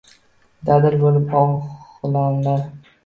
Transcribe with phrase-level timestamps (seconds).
[0.69, 2.65] Dadil bo‘lib o‘g‘lonlar